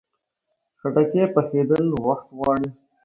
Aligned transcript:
خټکی 0.79 1.23
پخېدل 1.33 1.85
وخت 2.05 2.27
غواړي. 2.37 2.69